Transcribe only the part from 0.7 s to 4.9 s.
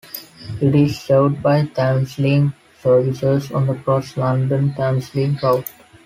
is served by Thameslink services on the cross-London